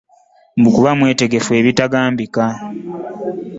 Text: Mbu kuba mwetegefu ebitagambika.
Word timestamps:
Mbu 0.59 0.69
kuba 0.75 0.91
mwetegefu 0.99 1.49
ebitagambika. 1.59 2.45